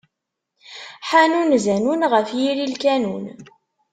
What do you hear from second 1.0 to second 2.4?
Ḥanun zanun, ɣef